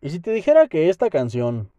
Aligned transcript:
¿Y 0.00 0.10
si 0.10 0.20
te 0.20 0.30
dijera 0.30 0.68
que 0.68 0.88
esta 0.90 1.10
canción 1.10 1.72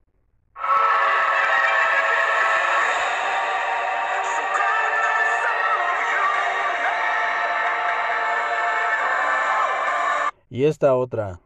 y 10.49 10.65
esta 10.65 10.95
otra 10.95 11.39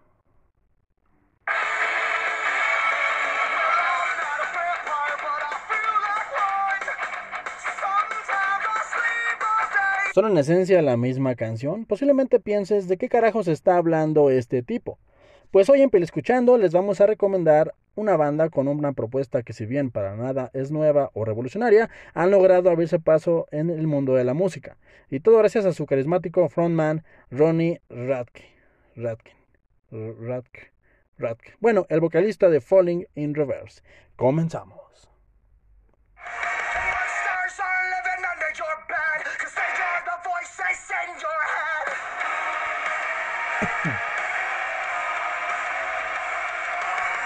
son 10.16 10.26
en 10.26 10.38
esencia 10.38 10.82
la 10.82 10.98
misma 10.98 11.36
canción, 11.36 11.86
posiblemente 11.86 12.40
pienses 12.40 12.88
de 12.88 12.98
qué 12.98 13.10
carajos 13.10 13.47
está 13.47 13.78
hablando 13.78 14.32
este 14.32 14.64
tipo. 14.64 14.97
Pues 15.54 15.70
hoy 15.70 15.84
en 15.84 15.92
Escuchando 16.02 16.57
les 16.57 16.71
vamos 16.71 17.00
a 17.00 17.06
recomendar 17.06 17.75
una 17.94 18.18
banda 18.18 18.50
con 18.50 18.68
una 18.68 18.94
propuesta 18.94 19.44
que 19.44 19.54
si 19.54 19.68
bien 19.68 19.92
para 19.92 20.16
nada 20.16 20.50
es 20.56 20.71
nueva 20.71 21.11
o 21.14 21.25
revolucionaria, 21.25 21.92
han 22.16 22.32
logrado 22.32 22.71
abrirse 22.71 22.98
paso 22.98 23.48
en 23.52 23.70
el 23.70 23.86
mundo 23.86 24.16
de 24.16 24.24
la 24.24 24.34
música. 24.34 24.78
Y 25.11 25.20
todo 25.20 25.38
gracias 25.38 25.68
a 25.68 25.74
su 25.74 25.86
carismático 25.86 26.50
frontman 26.50 27.04
Ronnie 27.30 27.82
Radke. 27.88 28.46
Radke. 28.96 29.36
Radke. 29.92 30.71
Radke. 31.20 31.54
Bueno, 31.60 31.86
el 31.89 32.00
vocalista 32.00 32.50
de 32.50 32.59
Falling 32.59 33.06
in 33.14 33.36
Reverse. 33.36 33.83
Comenzamos. 34.16 35.08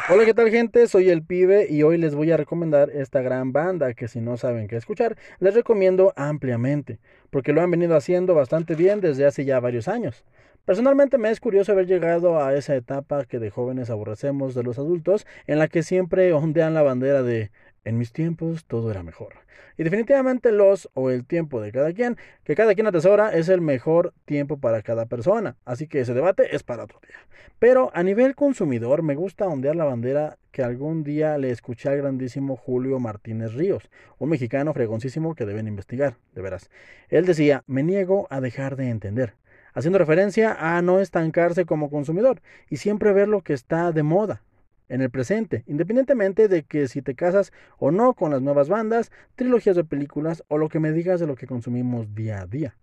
Hola, 0.10 0.24
¿qué 0.24 0.34
tal 0.34 0.50
gente? 0.50 0.88
Soy 0.88 1.10
el 1.10 1.22
pibe 1.22 1.68
y 1.70 1.84
hoy 1.84 1.98
les 1.98 2.16
voy 2.16 2.32
a 2.32 2.38
recomendar 2.38 2.90
esta 2.92 3.22
gran 3.22 3.52
banda 3.52 3.94
que 3.94 4.08
si 4.08 4.22
no 4.22 4.38
saben 4.38 4.70
qué 4.70 4.78
escuchar, 4.78 5.18
les 5.40 5.54
recomiendo 5.54 6.14
ampliamente, 6.16 7.00
porque 7.30 7.52
lo 7.52 7.62
han 7.62 7.72
venido 7.72 7.94
haciendo 7.94 8.34
bastante 8.34 8.76
bien 8.76 9.02
desde 9.02 9.26
hace 9.26 9.44
ya 9.44 9.60
varios 9.60 9.90
años. 9.90 10.24
Personalmente 10.64 11.18
me 11.18 11.30
es 11.30 11.42
curioso 11.42 11.74
haber 11.74 11.88
llegado 11.88 12.42
a 12.42 12.54
esa 12.54 12.74
etapa 12.78 13.26
que 13.26 13.40
de 13.40 13.50
jóvenes 13.50 13.90
aborrecemos 13.90 14.56
de 14.56 14.64
los 14.64 14.80
adultos, 14.80 15.28
en 15.46 15.60
la 15.60 15.68
que 15.68 15.84
siempre 15.84 16.32
ondean 16.32 16.74
la 16.74 16.84
bandera 16.84 17.22
de 17.22 17.52
en 17.88 17.98
mis 17.98 18.12
tiempos 18.12 18.66
todo 18.66 18.92
era 18.92 19.02
mejor. 19.02 19.34
Y 19.78 19.84
definitivamente 19.84 20.52
los 20.52 20.90
o 20.94 21.10
el 21.10 21.26
tiempo 21.26 21.62
de 21.62 21.72
cada 21.72 21.94
quien, 21.94 22.18
que 22.44 22.56
cada 22.56 22.74
quien 22.74 22.88
atesora, 22.88 23.34
es 23.34 23.48
el 23.48 23.62
mejor 23.62 24.14
tiempo 24.26 24.58
para 24.58 24.82
cada 24.82 25.06
persona. 25.06 25.56
Así 25.66 25.88
que 25.88 26.02
ese 26.02 26.14
debate 26.14 26.56
es 26.56 26.64
para 26.64 26.84
otro 26.84 27.00
día. 27.00 27.16
Pero 27.60 27.92
a 27.94 28.04
nivel 28.04 28.36
consumidor 28.36 29.04
me 29.04 29.16
gusta 29.16 29.48
ondear 29.48 29.76
la 29.76 29.86
bandera 29.86 30.38
que 30.52 30.64
algún 30.64 31.04
día 31.04 31.38
le 31.38 31.52
escuché 31.52 31.90
al 31.90 31.98
grandísimo 31.98 32.58
Julio 32.58 33.00
Martínez 33.00 33.54
Ríos, 33.54 33.90
un 34.18 34.30
mexicano 34.30 34.74
fregoncísimo 34.74 35.36
que 35.36 35.46
deben 35.46 35.68
investigar, 35.68 36.18
de 36.34 36.42
veras. 36.42 36.70
Él 37.10 37.26
decía, 37.26 37.64
me 37.68 37.84
niego 37.84 38.28
a 38.30 38.42
dejar 38.42 38.76
de 38.76 38.90
entender 38.90 39.36
haciendo 39.78 40.00
referencia 40.00 40.58
a 40.60 40.82
no 40.82 41.00
estancarse 41.00 41.66
como 41.66 41.92
consumidor 41.92 42.42
y 42.68 42.78
siempre 42.78 43.14
ver 43.14 43.28
lo 43.28 43.42
que 43.42 43.54
está 43.54 43.92
de 43.92 44.02
moda, 44.02 44.42
en 44.90 45.02
el 45.02 45.10
presente, 45.10 45.64
independientemente 45.68 46.48
de 46.48 46.64
que 46.64 46.88
si 46.88 47.02
te 47.02 47.16
casas 47.16 47.52
o 47.78 47.92
no 47.92 48.14
con 48.14 48.32
las 48.32 48.42
nuevas 48.42 48.70
bandas, 48.70 49.12
trilogías 49.36 49.76
de 49.76 49.84
películas 49.84 50.44
o 50.48 50.58
lo 50.58 50.70
que 50.70 50.80
me 50.80 50.92
digas 50.92 51.20
de 51.20 51.28
lo 51.28 51.36
que 51.36 51.48
consumimos 51.48 52.14
día 52.14 52.42
a 52.42 52.46
día. 52.46 52.76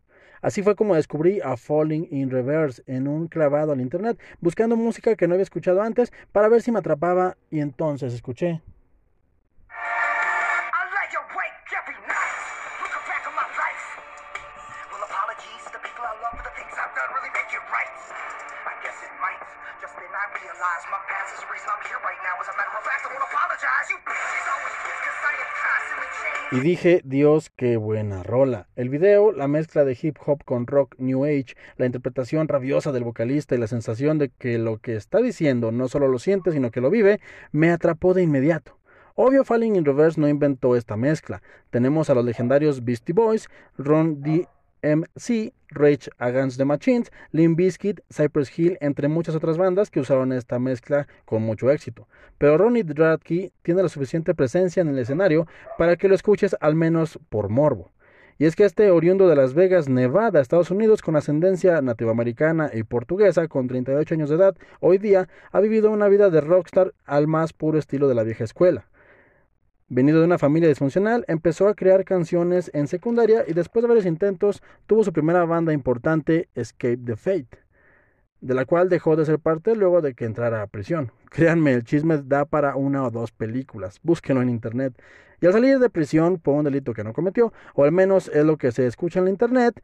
Así 0.43 0.63
fue 0.63 0.77
como 0.77 0.95
descubrí 0.95 1.41
a 1.41 1.57
Falling 1.57 2.07
in 2.11 2.31
Reverse 2.31 2.83
en 2.87 3.09
un 3.09 3.29
clavado 3.29 3.73
al 3.73 3.81
internet, 3.81 4.21
buscando 4.41 4.77
música 4.77 5.17
que 5.17 5.27
no 5.27 5.35
había 5.35 5.43
escuchado 5.43 5.81
antes 5.81 6.13
para 6.33 6.49
ver 6.49 6.61
si 6.61 6.71
me 6.71 6.81
atrapaba 6.81 7.39
y 7.51 7.61
entonces 7.61 8.13
escuché 8.13 8.61
Y 26.55 26.61
dije, 26.61 27.01
Dios, 27.05 27.51
qué 27.57 27.77
buena 27.77 28.23
rola. 28.23 28.69
El 28.77 28.89
video, 28.89 29.33
la 29.33 29.49
mezcla 29.49 29.85
de 29.85 29.99
hip 30.01 30.17
hop 30.25 30.45
con 30.45 30.69
rock 30.69 30.95
new 30.99 31.25
age, 31.25 31.57
la 31.77 31.87
interpretación 31.87 32.47
rabiosa 32.47 32.93
del 32.93 33.03
vocalista 33.03 33.57
y 33.57 33.59
la 33.59 33.67
sensación 33.67 34.19
de 34.19 34.29
que 34.29 34.59
lo 34.59 34.79
que 34.79 34.95
está 34.95 35.19
diciendo 35.19 35.73
no 35.73 35.89
solo 35.89 36.07
lo 36.07 36.21
siente, 36.21 36.53
sino 36.53 36.71
que 36.71 36.81
lo 36.81 36.91
vive, 36.91 37.21
me 37.51 37.73
atrapó 37.73 38.15
de 38.15 38.23
inmediato. 38.23 38.79
Obvio, 39.17 39.45
Falling 39.45 39.75
in 39.75 39.85
Reverse 39.85 40.21
no 40.21 40.29
inventó 40.29 40.77
esta 40.77 40.97
mezcla. 40.97 41.43
Tenemos 41.71 42.09
a 42.09 42.15
los 42.15 42.25
legendarios 42.25 42.85
Beastie 42.85 43.15
Boys, 43.15 43.49
Ron 43.77 44.23
D. 44.23 44.47
MC, 44.85 45.53
Rage 45.71 46.11
Against 46.19 46.59
the 46.59 46.65
Machines, 46.65 47.11
Limp 47.33 47.59
Bizkit, 47.59 48.01
Cypress 48.11 48.57
Hill, 48.57 48.79
entre 48.81 49.09
muchas 49.09 49.35
otras 49.35 49.59
bandas 49.59 49.91
que 49.91 50.01
usaron 50.01 50.33
esta 50.33 50.59
mezcla 50.59 51.09
con 51.25 51.43
mucho 51.43 51.71
éxito. 51.71 52.07
Pero 52.39 52.59
Ronnie 52.59 52.85
Dradke 52.85 53.53
tiene 53.63 53.83
la 53.83 53.89
suficiente 53.89 54.35
presencia 54.35 54.81
en 54.81 54.89
el 54.89 54.99
escenario 54.99 55.47
para 55.79 55.97
que 55.97 56.09
lo 56.09 56.15
escuches 56.15 56.57
al 56.61 56.75
menos 56.75 57.19
por 57.29 57.49
morbo. 57.49 57.91
Y 58.37 58.47
es 58.47 58.57
que 58.57 58.65
este 58.65 58.91
oriundo 58.91 59.29
de 59.29 59.37
Las 59.37 59.55
Vegas, 59.55 59.89
Nevada, 59.89 60.41
Estados 60.41 60.73
Unidos, 60.73 61.03
con 61.03 61.15
ascendencia 61.15 61.81
nativoamericana 61.81 62.71
y 62.75 62.83
portuguesa, 62.83 63.47
con 63.47 63.69
38 63.69 64.15
años 64.15 64.29
de 64.29 64.37
edad, 64.37 64.57
hoy 64.81 64.99
día 64.99 65.29
ha 65.53 65.61
vivido 65.61 65.91
una 65.93 66.09
vida 66.09 66.31
de 66.31 66.41
rockstar 66.41 66.95
al 67.05 67.29
más 67.29 67.53
puro 67.53 67.79
estilo 67.79 68.09
de 68.09 68.17
la 68.17 68.25
vieja 68.25 68.43
escuela. 68.43 68.87
Venido 69.89 70.21
de 70.21 70.25
una 70.25 70.39
familia 70.39 70.71
disfuncional, 70.71 71.27
empezó 71.29 71.69
a 71.69 71.75
crear 71.75 72.07
canciones 72.07 72.71
en 72.73 72.87
secundaria 72.87 73.45
y 73.47 73.53
después 73.53 73.83
de 73.83 73.89
varios 73.89 74.07
intentos 74.07 74.63
tuvo 74.87 75.05
su 75.05 75.13
primera 75.13 75.45
banda 75.45 75.75
importante, 75.75 76.49
Escape 76.55 77.01
the 77.05 77.17
Fate, 77.17 77.59
de 78.41 78.55
la 78.55 78.65
cual 78.65 78.89
dejó 78.89 79.15
de 79.15 79.27
ser 79.27 79.39
parte 79.39 79.77
luego 79.77 80.01
de 80.01 80.15
que 80.15 80.25
entrara 80.25 80.63
a 80.63 80.69
prisión. 80.69 81.13
Créanme, 81.31 81.75
el 81.75 81.85
chisme 81.85 82.23
da 82.25 82.47
para 82.47 82.77
una 82.77 83.05
o 83.05 83.11
dos 83.11 83.31
películas, 83.31 84.01
búsquenlo 84.03 84.41
en 84.41 84.49
internet. 84.49 84.95
Y 85.43 85.47
al 85.47 85.53
salir 85.53 85.79
de 85.79 85.91
prisión 85.91 86.39
por 86.39 86.55
un 86.55 86.65
delito 86.65 86.95
que 86.95 87.05
no 87.05 87.13
cometió, 87.13 87.53
o 87.75 87.85
al 87.85 87.93
menos 87.93 88.29
es 88.29 88.45
lo 88.47 88.57
que 88.57 88.73
se 88.73 88.87
escucha 88.87 89.19
en 89.19 89.27
la 89.27 89.33
internet, 89.33 89.83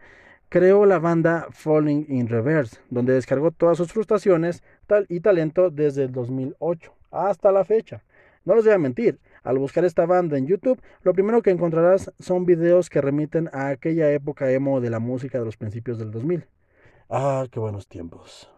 creó 0.49 0.87
la 0.87 0.99
banda 0.99 1.47
Falling 1.51 2.07
in 2.09 2.27
Reverse, 2.27 2.79
donde 2.89 3.13
descargó 3.13 3.51
todas 3.51 3.77
sus 3.77 3.93
frustraciones 3.93 4.63
y 5.11 5.21
talento 5.21 5.69
desde 5.69 6.05
el 6.05 6.13
2008 6.13 6.95
hasta 7.11 7.53
la 7.53 7.67
fecha. 7.67 8.03
No 8.47 8.55
les 8.55 8.65
voy 8.65 8.73
a 8.73 8.79
mentir, 8.79 9.19
al 9.43 9.59
buscar 9.59 9.85
esta 9.85 10.07
banda 10.07 10.37
en 10.39 10.47
YouTube, 10.47 10.81
lo 11.03 11.13
primero 11.13 11.43
que 11.43 11.51
encontrarás 11.51 12.13
son 12.19 12.47
videos 12.47 12.91
que 12.91 13.01
remiten 13.01 13.49
a 13.53 13.69
aquella 13.69 14.11
época 14.11 14.51
emo 14.51 14.81
de 14.81 14.91
la 14.91 14.99
música 14.99 15.39
de 15.39 15.45
los 15.45 15.57
principios 15.57 15.99
del 15.99 16.11
2000. 16.11 16.47
Ah, 17.09 17.47
qué 17.51 17.59
buenos 17.59 17.89
tiempos. 17.89 18.51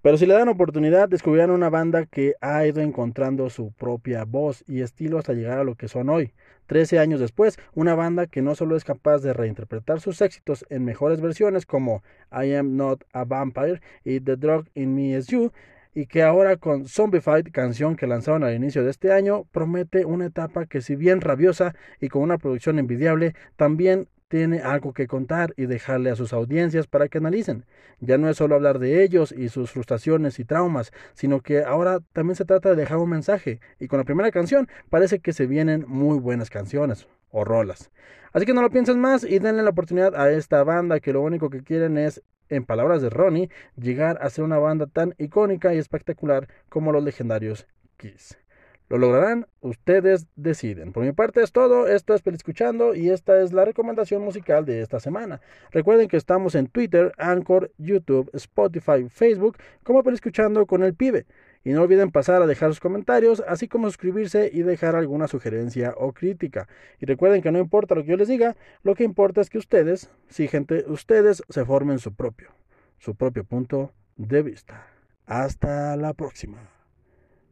Pero 0.00 0.16
si 0.16 0.26
le 0.26 0.34
dan 0.34 0.48
oportunidad, 0.48 1.08
descubrirán 1.08 1.50
una 1.50 1.70
banda 1.70 2.06
que 2.06 2.34
ha 2.40 2.64
ido 2.64 2.80
encontrando 2.80 3.50
su 3.50 3.72
propia 3.72 4.24
voz 4.24 4.62
y 4.68 4.82
estilo 4.82 5.18
hasta 5.18 5.32
llegar 5.32 5.58
a 5.58 5.64
lo 5.64 5.74
que 5.74 5.88
son 5.88 6.08
hoy. 6.08 6.32
Trece 6.66 7.00
años 7.00 7.18
después, 7.18 7.58
una 7.74 7.96
banda 7.96 8.28
que 8.28 8.40
no 8.40 8.54
solo 8.54 8.76
es 8.76 8.84
capaz 8.84 9.18
de 9.18 9.32
reinterpretar 9.32 10.00
sus 10.00 10.20
éxitos 10.20 10.64
en 10.70 10.84
mejores 10.84 11.20
versiones 11.20 11.66
como 11.66 12.04
I 12.30 12.54
Am 12.54 12.76
Not 12.76 13.04
a 13.12 13.24
Vampire 13.24 13.80
y 14.04 14.20
The 14.20 14.36
Drug 14.36 14.66
in 14.74 14.94
Me 14.94 15.18
Is 15.18 15.26
You, 15.26 15.50
y 15.94 16.06
que 16.06 16.22
ahora 16.22 16.58
con 16.58 16.86
Zombified, 16.86 17.50
canción 17.50 17.96
que 17.96 18.06
lanzaron 18.06 18.44
al 18.44 18.54
inicio 18.54 18.84
de 18.84 18.90
este 18.90 19.12
año, 19.12 19.46
promete 19.50 20.04
una 20.04 20.26
etapa 20.26 20.66
que 20.66 20.80
si 20.80 20.94
bien 20.94 21.20
rabiosa 21.20 21.74
y 22.00 22.08
con 22.08 22.22
una 22.22 22.38
producción 22.38 22.78
envidiable, 22.78 23.34
también 23.56 24.06
tiene 24.28 24.60
algo 24.60 24.92
que 24.92 25.06
contar 25.06 25.54
y 25.56 25.66
dejarle 25.66 26.10
a 26.10 26.16
sus 26.16 26.32
audiencias 26.32 26.86
para 26.86 27.08
que 27.08 27.18
analicen. 27.18 27.64
Ya 28.00 28.18
no 28.18 28.28
es 28.28 28.36
solo 28.36 28.54
hablar 28.54 28.78
de 28.78 29.02
ellos 29.02 29.32
y 29.32 29.48
sus 29.48 29.70
frustraciones 29.70 30.38
y 30.38 30.44
traumas, 30.44 30.92
sino 31.14 31.40
que 31.40 31.64
ahora 31.64 32.00
también 32.12 32.36
se 32.36 32.44
trata 32.44 32.70
de 32.70 32.76
dejar 32.76 32.98
un 32.98 33.10
mensaje. 33.10 33.60
Y 33.80 33.88
con 33.88 33.98
la 33.98 34.04
primera 34.04 34.30
canción 34.30 34.68
parece 34.90 35.18
que 35.18 35.32
se 35.32 35.46
vienen 35.46 35.84
muy 35.88 36.18
buenas 36.18 36.50
canciones 36.50 37.08
o 37.30 37.44
rolas. 37.44 37.90
Así 38.32 38.46
que 38.46 38.54
no 38.54 38.62
lo 38.62 38.70
piensen 38.70 39.00
más 39.00 39.24
y 39.24 39.38
denle 39.38 39.62
la 39.62 39.70
oportunidad 39.70 40.14
a 40.14 40.30
esta 40.30 40.62
banda 40.62 41.00
que 41.00 41.12
lo 41.12 41.22
único 41.22 41.50
que 41.50 41.62
quieren 41.62 41.96
es, 41.98 42.22
en 42.50 42.64
palabras 42.64 43.02
de 43.02 43.10
Ronnie, 43.10 43.50
llegar 43.76 44.18
a 44.22 44.30
ser 44.30 44.44
una 44.44 44.58
banda 44.58 44.86
tan 44.86 45.14
icónica 45.18 45.74
y 45.74 45.78
espectacular 45.78 46.48
como 46.68 46.92
los 46.92 47.02
legendarios 47.02 47.66
Kiss. 47.96 48.38
¿Lo 48.88 48.96
lograrán? 48.96 49.46
Ustedes 49.60 50.26
deciden. 50.34 50.92
Por 50.92 51.04
mi 51.04 51.12
parte 51.12 51.42
es 51.42 51.52
todo. 51.52 51.86
Esto 51.86 52.14
es 52.14 52.26
Escuchando 52.26 52.94
y 52.94 53.10
esta 53.10 53.42
es 53.42 53.52
la 53.52 53.64
recomendación 53.64 54.22
musical 54.22 54.64
de 54.64 54.80
esta 54.80 54.98
semana. 54.98 55.40
Recuerden 55.70 56.08
que 56.08 56.16
estamos 56.16 56.54
en 56.54 56.68
Twitter, 56.68 57.12
Anchor, 57.18 57.70
YouTube, 57.76 58.30
Spotify, 58.32 59.08
Facebook 59.10 59.58
como 59.82 60.02
Escuchando 60.10 60.66
con 60.66 60.82
el 60.82 60.94
Pibe. 60.94 61.26
Y 61.64 61.72
no 61.72 61.82
olviden 61.82 62.10
pasar 62.10 62.40
a 62.40 62.46
dejar 62.46 62.70
sus 62.70 62.80
comentarios, 62.80 63.42
así 63.46 63.68
como 63.68 63.88
suscribirse 63.88 64.48
y 64.50 64.62
dejar 64.62 64.96
alguna 64.96 65.28
sugerencia 65.28 65.92
o 65.98 66.12
crítica. 66.12 66.66
Y 66.98 67.04
recuerden 67.04 67.42
que 67.42 67.52
no 67.52 67.58
importa 67.58 67.94
lo 67.94 68.02
que 68.02 68.10
yo 68.10 68.16
les 68.16 68.28
diga, 68.28 68.56
lo 68.82 68.94
que 68.94 69.04
importa 69.04 69.42
es 69.42 69.50
que 69.50 69.58
ustedes, 69.58 70.10
sí 70.28 70.48
gente, 70.48 70.84
ustedes 70.88 71.42
se 71.48 71.64
formen 71.66 71.98
su 71.98 72.14
propio, 72.14 72.50
su 72.98 73.16
propio 73.16 73.44
punto 73.44 73.92
de 74.16 74.42
vista. 74.42 74.86
Hasta 75.26 75.96
la 75.96 76.14
próxima. 76.14 76.70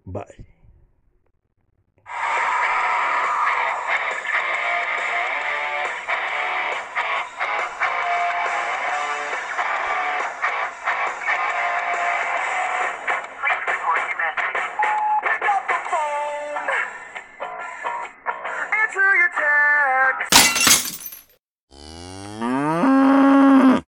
Bye. 0.04 0.55